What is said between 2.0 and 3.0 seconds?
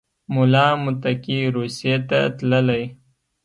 ته تللی